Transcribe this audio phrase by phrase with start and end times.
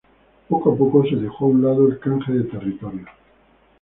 [0.49, 3.07] Poco a poco, se dejó a un lado el canje de territorios.